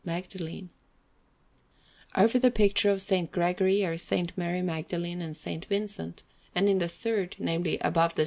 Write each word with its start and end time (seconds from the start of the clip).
Magdalene. 0.03 0.71
Over 2.17 2.39
the 2.39 2.49
picture 2.49 2.89
of 2.89 2.95
S. 3.07 3.27
Gregory 3.31 3.85
are 3.85 3.93
S. 3.93 4.11
Mary 4.35 4.63
Magdalene 4.63 5.21
and 5.21 5.35
S. 5.39 5.45
Vincent; 5.67 6.23
and 6.55 6.67
in 6.67 6.79
the 6.79 6.87
third 6.87 7.35
namely, 7.37 7.77
above 7.81 8.15
the 8.15 8.19
S. 8.19 8.19